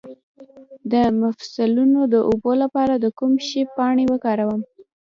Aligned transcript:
د 0.91 0.93
مفصلونو 1.21 1.99
د 2.13 2.15
اوبو 2.29 2.51
لپاره 2.63 2.93
د 2.97 3.05
کوم 3.17 3.33
شي 3.47 3.61
پاڼې 3.75 4.05
وکاروم؟ 4.11 4.61